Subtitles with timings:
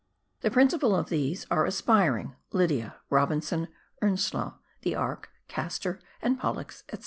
[0.39, 3.67] The principal of these are Aspiring, Lydia, E obinson,
[4.01, 6.97] Earnslaw, The Ark, Castor and Pollux, &c.